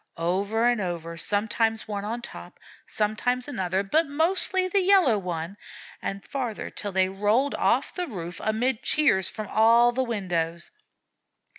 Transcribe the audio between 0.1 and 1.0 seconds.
Over and